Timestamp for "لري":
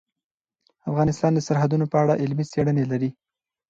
2.91-3.09